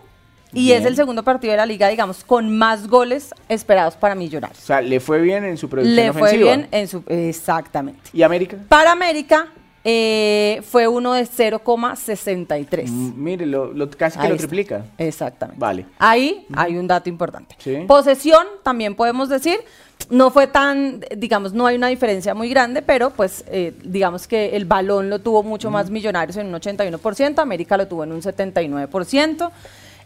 y 0.53 0.67
Bien. 0.67 0.81
es 0.81 0.87
el 0.87 0.97
segundo 0.97 1.23
partido 1.23 1.51
de 1.53 1.57
la 1.59 1.67
liga, 1.67 1.89
digamos, 1.89 2.25
con 2.25 2.57
más 2.57 2.89
goles 2.89 3.35
esperados 3.49 3.97
para 3.97 4.15
O 4.15 4.17
Millonarios. 4.17 4.59
sea, 4.59 4.81
le 4.81 4.99
fue 5.01 5.21
bien 5.21 5.45
en 5.45 5.57
su 5.57 5.69
producción 5.69 5.97
Le 5.97 6.13
fue 6.13 6.23
ofensiva. 6.23 6.45
bien 6.57 6.69
en 6.71 6.89
su... 6.89 7.03
Exactamente. 7.07 8.01
¿Y 8.13 8.23
América? 8.23 8.57
Para 8.69 8.93
América 8.93 9.49
eh, 9.91 10.61
fue 10.69 10.87
uno 10.87 11.15
de 11.15 11.23
0,63. 11.25 12.91
Mm, 12.91 13.13
mire, 13.25 13.47
lo, 13.47 13.73
lo- 13.73 13.89
casi 13.89 14.19
que 14.19 14.29
lo 14.29 14.35
está. 14.35 14.47
triplica. 14.47 14.85
Exactamente. 14.99 15.59
Vale. 15.59 15.87
Ahí 15.99 16.47
hay 16.55 16.77
un 16.77 16.87
dato 16.87 17.09
importante. 17.09 17.55
Sí. 17.59 17.85
Posesión, 17.87 18.47
también 18.63 18.95
podemos 18.95 19.31
decir, 19.31 19.59
no 20.11 20.31
fue 20.31 20.47
tan, 20.47 21.01
digamos, 21.17 21.55
no 21.55 21.67
hay 21.67 21.77
una 21.77 21.89
diferencia 21.89 22.35
muy 22.35 22.51
grande, 22.51 22.83
pero 22.83 23.09
pues 23.11 23.45
eh, 23.49 23.73
digamos 23.83 24.29
que 24.29 24.55
el 24.57 24.67
balón 24.67 25.09
lo 25.09 25.21
tuvo 25.21 25.43
mucho 25.43 25.71
más 25.71 25.89
Millonarios 25.89 26.37
en 26.37 26.49
un 26.49 26.61
81%, 26.61 27.39
América 27.39 27.79
lo 27.79 27.89
tuvo 27.89 28.05
en 28.05 28.13
un 28.13 28.21
79%. 28.21 29.51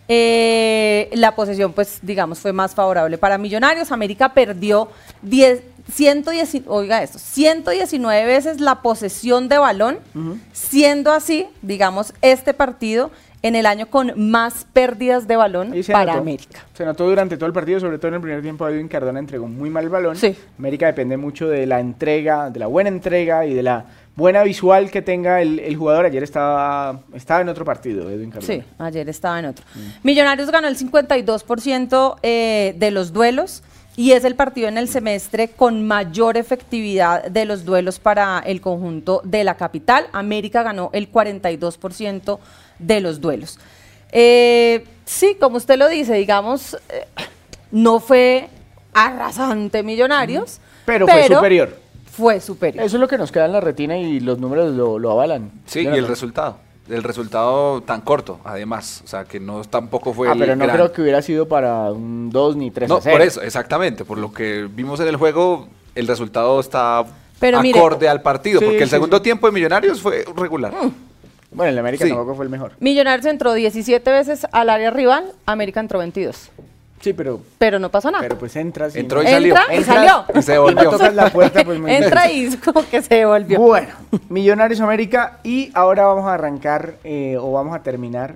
Eh, 0.08 1.08
la 1.14 1.34
posesión, 1.34 1.72
pues, 1.72 2.00
digamos, 2.02 2.38
fue 2.40 2.52
más 2.52 2.74
favorable 2.74 3.18
para 3.18 3.38
Millonarios. 3.38 3.92
América 3.92 4.34
perdió 4.34 4.88
10, 5.22 5.62
110, 5.90 6.62
oiga 6.66 7.02
esto, 7.02 7.18
119 7.18 8.26
veces 8.26 8.60
la 8.60 8.82
posesión 8.82 9.48
de 9.48 9.58
balón, 9.58 9.98
siendo 10.52 11.12
así, 11.12 11.46
digamos, 11.62 12.14
este 12.22 12.54
partido 12.54 13.10
en 13.42 13.56
el 13.56 13.66
año 13.66 13.86
con 13.86 14.12
más 14.30 14.66
pérdidas 14.72 15.26
de 15.26 15.36
balón 15.36 15.74
para 15.90 16.12
notó. 16.12 16.18
América. 16.18 16.64
Se 16.74 16.84
notó 16.84 17.08
durante 17.08 17.36
todo 17.36 17.46
el 17.48 17.52
partido, 17.52 17.80
sobre 17.80 17.98
todo 17.98 18.08
en 18.08 18.14
el 18.14 18.20
primer 18.20 18.40
tiempo, 18.40 18.66
Edwin 18.68 18.88
Cardona 18.88 19.18
entregó 19.18 19.48
muy 19.48 19.68
mal 19.68 19.88
balón. 19.88 20.16
Sí. 20.16 20.36
América 20.58 20.86
depende 20.86 21.16
mucho 21.16 21.48
de 21.48 21.66
la 21.66 21.80
entrega, 21.80 22.50
de 22.50 22.60
la 22.60 22.68
buena 22.68 22.88
entrega 22.88 23.44
y 23.44 23.54
de 23.54 23.62
la 23.64 23.84
buena 24.14 24.44
visual 24.44 24.90
que 24.90 25.02
tenga 25.02 25.42
el, 25.42 25.58
el 25.58 25.74
jugador. 25.76 26.06
Ayer 26.06 26.22
estaba, 26.22 27.00
estaba 27.14 27.40
en 27.40 27.48
otro 27.48 27.64
partido, 27.64 28.08
Edwin 28.08 28.30
Cardona. 28.30 28.54
Sí, 28.54 28.62
ayer 28.78 29.08
estaba 29.08 29.40
en 29.40 29.46
otro. 29.46 29.64
Millonarios 30.04 30.50
ganó 30.50 30.68
el 30.68 30.76
52% 30.76 32.16
eh, 32.22 32.74
de 32.78 32.90
los 32.92 33.12
duelos 33.12 33.64
y 33.96 34.12
es 34.12 34.24
el 34.24 34.34
partido 34.34 34.68
en 34.68 34.78
el 34.78 34.88
semestre 34.88 35.48
con 35.48 35.86
mayor 35.86 36.36
efectividad 36.36 37.24
de 37.24 37.44
los 37.44 37.64
duelos 37.64 37.98
para 37.98 38.38
el 38.40 38.60
conjunto 38.60 39.20
de 39.24 39.44
la 39.44 39.56
capital. 39.56 40.06
América 40.12 40.62
ganó 40.62 40.90
el 40.92 41.10
42% 41.12 42.38
de 42.78 43.00
los 43.00 43.20
duelos. 43.20 43.58
Eh, 44.12 44.84
sí, 45.04 45.36
como 45.38 45.56
usted 45.56 45.76
lo 45.76 45.88
dice, 45.88 46.14
digamos, 46.14 46.74
eh, 46.88 47.06
no 47.70 48.00
fue 48.00 48.48
arrasante 48.94 49.82
Millonarios, 49.82 50.60
Pero 50.84 51.06
fue 51.06 51.28
superior. 51.28 51.78
Fue 52.10 52.40
superior. 52.40 52.84
Eso 52.84 52.96
es 52.96 53.00
lo 53.00 53.08
que 53.08 53.16
nos 53.16 53.32
queda 53.32 53.46
en 53.46 53.52
la 53.52 53.60
retina 53.60 53.96
y 53.96 54.20
los 54.20 54.38
números 54.38 54.74
lo, 54.74 54.98
lo 54.98 55.10
avalan. 55.10 55.50
Sí, 55.66 55.80
y 55.80 55.86
el 55.86 56.06
resultado. 56.06 56.58
El 56.92 57.02
resultado 57.02 57.80
tan 57.82 58.02
corto, 58.02 58.38
además. 58.44 59.00
O 59.04 59.08
sea, 59.08 59.24
que 59.24 59.40
no 59.40 59.62
tampoco 59.64 60.12
fue 60.12 60.28
Ah, 60.28 60.32
el 60.32 60.38
pero 60.38 60.54
no 60.56 60.64
gran- 60.64 60.76
creo 60.76 60.92
que 60.92 61.00
hubiera 61.02 61.22
sido 61.22 61.48
para 61.48 61.90
un 61.90 62.28
2 62.30 62.56
ni 62.56 62.70
3 62.70 62.88
No, 62.88 62.96
a 62.96 63.00
0. 63.00 63.14
por 63.16 63.22
eso, 63.26 63.40
exactamente. 63.42 64.04
Por 64.04 64.18
lo 64.18 64.32
que 64.32 64.68
vimos 64.70 65.00
en 65.00 65.08
el 65.08 65.16
juego, 65.16 65.68
el 65.94 66.06
resultado 66.06 66.60
está 66.60 67.04
Pero 67.40 67.62
mire- 67.62 67.78
acorde 67.78 68.08
al 68.08 68.20
partido. 68.22 68.58
Sí, 68.60 68.66
porque 68.66 68.82
el 68.82 68.88
sí, 68.88 68.90
segundo 68.90 69.16
sí. 69.16 69.22
tiempo 69.22 69.46
de 69.46 69.52
Millonarios 69.52 70.00
fue 70.02 70.24
regular. 70.36 70.72
Bueno, 71.50 71.70
el 71.70 71.78
América 71.78 72.04
Sí. 72.04 72.10
tampoco 72.10 72.34
fue 72.34 72.44
el 72.44 72.50
mejor. 72.50 72.72
Millonarios 72.80 73.26
entró 73.26 73.52
17 73.54 74.10
veces 74.10 74.46
al 74.52 74.68
área 74.70 74.90
rival, 74.90 75.32
América 75.46 75.80
entró 75.80 75.98
22. 75.98 76.50
Sí, 77.02 77.12
pero, 77.12 77.40
Pero 77.58 77.78
no 77.78 77.90
pasó 77.90 78.10
nada. 78.10 78.22
pero 78.22 78.38
pues 78.38 78.54
entras 78.56 78.94
y 78.96 79.00
Entró 79.00 79.22
y 79.22 79.26
salió. 79.26 79.54
Entra 79.56 79.74
y 79.74 79.82
salió. 79.84 80.24
Y 80.34 80.42
se 80.42 80.52
y 80.52 80.54
no 80.56 80.62
volvió. 80.62 80.90
tocas 80.90 81.14
la 81.14 81.30
puerta, 81.30 81.64
pues 81.64 81.78
muy 81.80 81.92
Entra 81.92 82.30
y 82.30 82.56
como 82.56 82.88
que 82.88 83.02
se 83.02 83.16
devolvió. 83.16 83.58
Bueno, 83.58 83.88
Millonarios 84.28 84.80
América 84.80 85.40
y 85.42 85.70
ahora 85.74 86.06
vamos 86.06 86.26
a 86.26 86.34
arrancar 86.34 86.94
eh, 87.04 87.36
o 87.38 87.52
vamos 87.52 87.74
a 87.74 87.82
terminar 87.82 88.34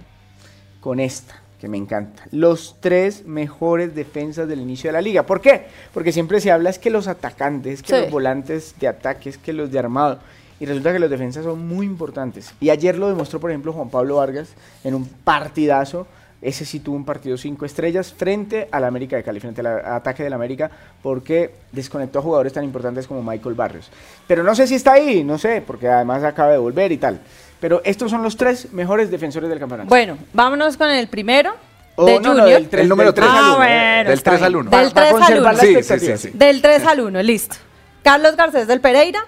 con 0.80 1.00
esta 1.00 1.40
que 1.61 1.68
me 1.68 1.78
encanta. 1.78 2.25
Los 2.32 2.76
tres 2.80 3.25
mejores 3.25 3.94
defensas 3.94 4.46
del 4.49 4.61
inicio 4.61 4.88
de 4.88 4.92
la 4.94 5.00
liga. 5.00 5.23
¿Por 5.25 5.40
qué? 5.40 5.68
Porque 5.94 6.12
siempre 6.12 6.40
se 6.40 6.50
habla 6.50 6.68
es 6.68 6.78
que 6.78 6.90
los 6.90 7.08
atacantes, 7.08 7.75
es 7.75 7.82
que 7.82 7.94
Sí. 7.94 8.00
los 8.02 8.11
volantes 8.11 8.75
de 8.78 8.88
ataque, 8.88 9.30
es 9.30 9.38
que 9.38 9.52
los 9.52 9.70
de 9.73 9.78
armado. 9.78 10.18
Y 10.58 10.66
resulta 10.66 10.92
que 10.92 10.99
los 10.99 11.08
defensas 11.11 11.44
son 11.44 11.66
muy 11.66 11.87
importantes. 11.87 12.52
Y 12.61 12.70
ayer 12.70 12.99
lo 12.99 13.08
demostró, 13.08 13.40
por 13.40 13.50
ejemplo, 13.50 13.73
Juan 13.73 13.90
Pablo 13.90 14.16
Vargas 14.16 14.49
en 14.85 14.94
un 14.94 15.06
partidazo. 15.06 16.06
Ese 16.46 16.64
sí 16.64 16.78
tuvo 16.78 16.94
un 16.94 17.04
partido 17.04 17.36
cinco 17.36 17.64
estrellas 17.66 18.12
frente 18.16 18.68
al 18.70 18.84
América 18.84 19.16
de 19.16 19.24
Cali, 19.24 19.40
frente 19.40 19.62
al 19.62 19.66
ataque 19.84 20.22
del 20.22 20.32
América, 20.32 20.70
porque 21.02 21.50
desconectó 21.72 22.20
a 22.20 22.22
jugadores 22.22 22.52
tan 22.52 22.62
importantes 22.62 23.08
como 23.08 23.20
Michael 23.20 23.56
Barrios. 23.56 23.90
Pero 24.28 24.44
no 24.44 24.54
sé 24.54 24.68
si 24.68 24.76
está 24.76 24.92
ahí, 24.92 25.24
no 25.24 25.38
sé, 25.38 25.60
porque 25.66 25.88
además 25.88 26.22
acaba 26.22 26.52
de 26.52 26.58
volver 26.58 26.92
y 26.92 26.98
tal. 26.98 27.18
Pero 27.58 27.80
estos 27.84 28.12
son 28.12 28.22
los 28.22 28.36
tres 28.36 28.72
mejores 28.72 29.10
defensores 29.10 29.48
del 29.50 29.58
campeonato. 29.58 29.88
Bueno, 29.88 30.18
vámonos 30.32 30.76
con 30.76 30.88
el 30.88 31.08
primero 31.08 31.52
O 31.96 32.06
de 32.06 32.18
Oh, 32.18 32.20
no, 32.20 32.34
no, 32.34 32.44
del 32.44 32.68
tres- 32.68 32.82
El 32.82 32.88
número 32.90 33.10
del 33.10 33.14
tres 33.14 33.26
tres. 33.28 33.38
al 33.40 33.44
Ah, 33.44 33.48
uno, 33.48 33.56
bueno, 33.56 33.72
eh, 33.74 34.04
Del 34.04 34.12
está 34.12 34.30
3 34.30 34.42
al 34.42 34.52
bien. 34.52 34.60
1. 34.60 34.70
Pa- 34.70 34.78
Del 34.82 34.86
pa 34.92 35.00
tres 35.00 35.06
al 35.06 35.18
conservar 35.18 35.40
uno. 35.42 35.52
la 35.52 35.58
Sí, 35.60 35.66
sí, 35.66 35.72
expectativa. 35.78 36.16
sí, 36.16 36.28
sí. 36.30 36.38
Del 36.38 36.62
3 36.62 36.86
al 36.86 37.00
1, 37.00 37.22
listo. 37.22 37.56
Carlos 38.04 38.36
Garcés 38.36 38.68
del 38.68 38.80
Pereira, 38.80 39.18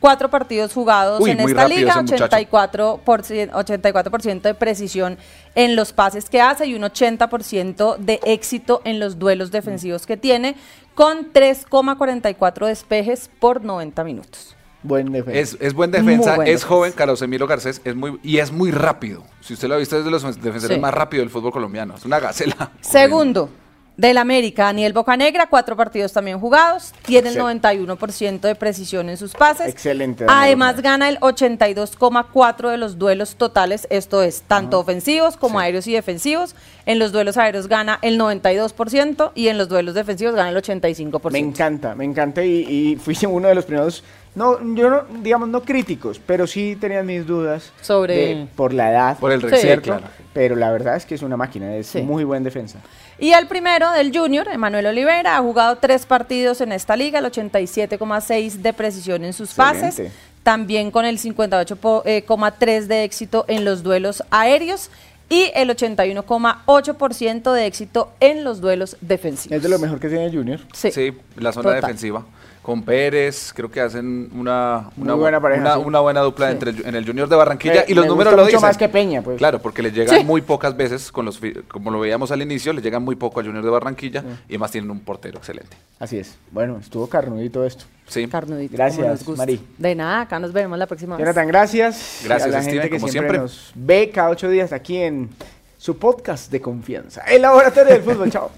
cuatro 0.00 0.30
partidos 0.30 0.72
jugados 0.72 1.20
Uy, 1.20 1.30
en 1.30 1.40
esta 1.40 1.66
liga, 1.68 1.90
ese 1.92 2.02
muchacho. 2.02 2.26
84%, 2.26 3.50
84% 3.50 4.40
de 4.42 4.54
precisión 4.54 5.18
en 5.54 5.74
los 5.76 5.92
pases 5.92 6.30
que 6.30 6.40
hace 6.40 6.66
y 6.66 6.74
un 6.74 6.82
80% 6.82 7.96
de 7.98 8.20
éxito 8.24 8.80
en 8.84 9.00
los 9.00 9.18
duelos 9.18 9.50
defensivos 9.50 10.06
que 10.06 10.16
tiene, 10.16 10.56
con 10.94 11.32
3,44 11.32 12.66
despejes 12.66 13.30
por 13.40 13.62
90 13.64 14.04
minutos. 14.04 14.54
Buen 14.82 15.10
defensa. 15.10 15.38
Es, 15.40 15.56
es 15.60 15.74
buen 15.74 15.90
defensa, 15.90 16.36
buen 16.36 16.46
es 16.46 16.54
defensa. 16.54 16.66
joven, 16.68 16.92
Carlos 16.92 17.20
Emilio 17.22 17.46
Garcés, 17.48 17.80
es 17.84 17.96
muy, 17.96 18.18
y 18.22 18.38
es 18.38 18.52
muy 18.52 18.70
rápido. 18.70 19.24
Si 19.40 19.54
usted 19.54 19.66
lo 19.68 19.74
ha 19.74 19.78
visto, 19.78 19.98
es 19.98 20.04
de 20.04 20.10
los 20.10 20.22
defensores 20.40 20.76
Sí. 20.76 20.80
más 20.80 20.94
rápidos 20.94 21.22
del 21.24 21.30
fútbol 21.30 21.50
colombiano. 21.52 21.96
Es 21.96 22.04
una 22.04 22.20
gacela. 22.20 22.70
Segundo, 22.80 23.50
del 23.98 24.16
América, 24.16 24.62
Daniel 24.64 24.92
Bocanegra, 24.92 25.48
cuatro 25.48 25.76
partidos 25.76 26.12
también 26.12 26.38
jugados, 26.38 26.94
tiene 27.04 27.30
el 27.30 27.36
Excelente. 27.36 27.68
91% 27.68 28.40
de 28.40 28.54
precisión 28.54 29.08
en 29.10 29.16
sus 29.16 29.34
pases. 29.34 29.66
Excelente, 29.68 30.24
Daniel 30.24 30.42
Además 30.44 30.76
Bocanegra. 30.76 30.90
gana 30.92 31.08
el 31.08 31.18
82,4 31.18 32.70
de 32.70 32.76
los 32.78 32.96
duelos 32.98 33.34
totales, 33.34 33.88
esto 33.90 34.22
es, 34.22 34.42
tanto 34.42 34.78
ofensivos 34.78 35.36
como 35.36 35.58
aéreos 35.58 35.88
y 35.88 35.92
defensivos. 35.92 36.54
En 36.86 37.00
los 37.00 37.10
duelos 37.10 37.36
aéreos 37.36 37.66
gana 37.66 37.98
el 38.02 38.18
92% 38.20 39.32
y 39.34 39.48
en 39.48 39.58
los 39.58 39.68
duelos 39.68 39.94
defensivos 39.94 40.36
gana 40.36 40.50
el 40.50 40.56
85%. 40.56 41.30
Me 41.32 41.40
encanta, 41.40 41.96
me 41.96 42.04
encanta 42.04 42.44
y, 42.44 42.64
y 42.68 42.96
fui 42.96 43.18
uno 43.28 43.48
de 43.48 43.56
los 43.56 43.64
primeros, 43.64 44.04
no, 44.34 44.58
yo 44.74 44.90
no, 44.90 45.02
digamos, 45.22 45.48
no 45.48 45.62
críticos, 45.62 46.20
pero 46.24 46.46
sí 46.46 46.76
tenía 46.80 47.02
mis 47.02 47.26
dudas 47.26 47.72
Sobre- 47.80 48.14
de- 48.16 48.46
por 48.54 48.72
la 48.72 48.90
edad, 48.90 49.18
Por 49.18 49.32
el 49.32 49.40
Sí. 49.40 49.46
recién, 49.46 49.62
¿cierto? 49.62 49.84
claro. 49.84 50.06
Pero 50.32 50.54
la 50.56 50.70
verdad 50.70 50.96
es 50.96 51.04
que 51.06 51.14
es 51.16 51.22
una 51.22 51.36
máquina, 51.36 51.74
es 51.74 51.88
Sí. 51.88 52.02
muy 52.02 52.22
buen 52.24 52.44
defensa. 52.44 52.78
Y 53.18 53.32
el 53.32 53.48
primero 53.48 53.90
del 53.92 54.16
Junior, 54.16 54.46
Emanuel 54.48 54.86
Olivera, 54.86 55.36
ha 55.36 55.40
jugado 55.40 55.76
tres 55.78 56.06
partidos 56.06 56.60
en 56.60 56.70
esta 56.72 56.96
liga, 56.96 57.18
el 57.18 57.24
87,6 57.24 58.62
de 58.62 58.72
precisión 58.72 59.24
en 59.24 59.32
sus 59.32 59.54
pases, 59.54 59.88
Excelente. 59.98 60.14
también 60.44 60.90
con 60.92 61.04
el 61.04 61.18
58,3 61.18 62.86
de 62.86 63.02
éxito 63.04 63.44
en 63.48 63.64
los 63.64 63.82
duelos 63.82 64.22
aéreos 64.30 64.90
y 65.28 65.50
el 65.54 65.68
81,8% 65.70 67.52
de 67.52 67.66
éxito 67.66 68.12
en 68.20 68.44
los 68.44 68.60
duelos 68.60 68.96
defensivos. 69.00 69.56
Es 69.56 69.62
de 69.62 69.68
lo 69.68 69.78
mejor 69.78 70.00
que 70.00 70.08
tiene 70.08 70.30
Junior. 70.30 70.60
Sí, 70.72 70.90
Sí, 70.92 71.12
la 71.36 71.52
zona 71.52 71.64
Total. 71.70 71.80
defensiva. 71.82 72.24
Con 72.68 72.82
Pérez, 72.82 73.54
creo 73.54 73.70
que 73.70 73.80
hacen 73.80 74.28
una, 74.36 74.90
una 74.98 75.14
buena 75.14 75.40
pareja, 75.40 75.62
una, 75.62 75.74
sí. 75.76 75.80
una 75.86 76.00
buena 76.00 76.20
dupla 76.20 76.48
Sí. 76.48 76.52
entre 76.52 76.70
el- 76.72 76.86
en 76.86 76.94
el 76.96 77.06
Junior 77.06 77.26
de 77.26 77.34
Barranquilla. 77.34 77.74
Me- 77.76 77.84
y 77.88 77.94
los 77.94 78.04
me 78.04 78.08
números 78.10 78.32
gusta 78.34 78.36
lo 78.36 78.42
mucho 78.44 78.56
dicen. 78.58 78.68
más 78.68 78.76
que 78.76 78.88
Peña, 78.90 79.22
pues. 79.22 79.38
Claro, 79.38 79.58
porque 79.62 79.80
le 79.80 79.90
llegan 79.90 80.18
Sí. 80.18 80.22
muy 80.26 80.42
pocas 80.42 80.76
veces, 80.76 81.10
con 81.10 81.24
los 81.24 81.38
fi- 81.38 81.54
como 81.66 81.90
lo 81.90 81.98
veíamos 81.98 82.30
al 82.30 82.42
inicio, 82.42 82.74
le 82.74 82.82
llegan 82.82 83.02
muy 83.02 83.16
poco 83.16 83.40
al 83.40 83.46
Junior 83.46 83.64
de 83.64 83.70
Barranquilla 83.70 84.22
y 84.48 84.52
además 84.52 84.70
tienen 84.70 84.90
un 84.90 85.00
portero 85.00 85.38
excelente. 85.38 85.78
Así 85.98 86.18
es. 86.18 86.36
Bueno, 86.50 86.76
estuvo 86.78 87.06
carnudito 87.08 87.64
esto. 87.64 87.86
Sí. 88.06 88.26
carnudito. 88.28 88.76
Gracias. 88.76 89.26
Mari. 89.26 89.60
De 89.78 89.94
nada, 89.94 90.20
acá 90.20 90.38
nos 90.38 90.52
veremos 90.52 90.78
la 90.78 90.86
próxima 90.86 91.16
vez. 91.16 91.24
Jonathan, 91.24 91.48
gracias. 91.48 92.20
Gracias, 92.24 92.48
a 92.48 92.52
la 92.52 92.60
Steven, 92.62 92.80
gente 92.82 92.90
que 92.90 93.00
como 93.00 93.10
siempre, 93.10 93.38
siempre. 93.38 93.38
nos 93.40 93.72
ve 93.76 94.10
cada 94.14 94.28
ocho 94.28 94.50
días 94.50 94.74
aquí 94.74 94.98
en 94.98 95.30
su 95.78 95.96
podcast 95.96 96.52
de 96.52 96.60
confianza. 96.60 97.22
El 97.22 97.40
Laboratorio 97.40 97.94
del 97.94 98.02
Fútbol. 98.02 98.30
Chao. 98.30 98.50